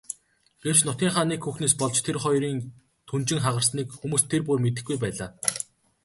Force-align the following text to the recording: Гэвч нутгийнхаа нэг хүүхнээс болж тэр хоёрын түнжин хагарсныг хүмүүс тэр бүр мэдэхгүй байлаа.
Гэвч 0.63 0.79
нутгийнхаа 0.85 1.25
нэг 1.29 1.39
хүүхнээс 1.43 1.73
болж 1.79 1.97
тэр 2.05 2.17
хоёрын 2.23 2.57
түнжин 3.09 3.43
хагарсныг 3.45 3.87
хүмүүс 3.99 4.23
тэр 4.31 4.41
бүр 4.45 4.59
мэдэхгүй 4.61 4.97
байлаа. 5.01 5.29